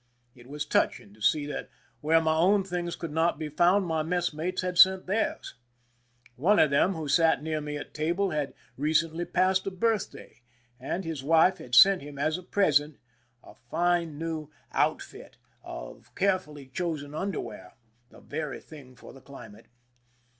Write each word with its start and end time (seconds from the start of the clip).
It 0.33 0.47
was 0.47 0.65
touching 0.65 1.13
to 1.13 1.21
see 1.21 1.45
that 1.45 1.69
where 1.99 2.19
my 2.19 2.35
own 2.35 2.63
things 2.63 2.95
could 2.95 3.11
not 3.11 3.37
be 3.37 3.49
found 3.49 3.85
my 3.85 4.01
mess 4.01 4.33
mates 4.33 4.63
had 4.63 4.79
sent 4.79 5.05
theirs. 5.05 5.53
One 6.35 6.57
of 6.57 6.71
them 6.71 6.93
who 6.95 7.07
sat 7.07 7.43
near 7.43 7.61
me 7.61 7.77
at 7.77 7.93
table 7.93 8.31
had 8.31 8.55
recently 8.77 9.25
passed 9.25 9.67
a 9.67 9.69
birthday, 9.69 10.41
and 10.79 11.05
his 11.05 11.23
wife 11.23 11.59
had 11.59 11.75
sent 11.75 12.01
him 12.01 12.17
as 12.17 12.39
a 12.39 12.41
present 12.41 12.97
a 13.43 13.53
fine 13.53 14.17
new 14.17 14.49
outfit 14.71 15.37
of' 15.61 16.09
182 16.19 16.23
IMPRISONMENT 16.23 16.23
IN 16.23 16.25
MORRO 16.25 16.33
CASTLE 16.33 16.33
carefully 16.33 16.67
chosen 16.73 17.13
underwear, 17.69 17.73
the 18.09 18.21
very 18.21 18.59
thing 18.59 18.95
for 18.95 19.13
the 19.13 19.21
climate. 19.21 19.67